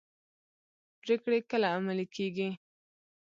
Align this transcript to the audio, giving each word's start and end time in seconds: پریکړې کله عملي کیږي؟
پریکړې 1.01 1.39
کله 1.51 1.67
عملي 1.75 2.05
کیږي؟ 2.15 2.49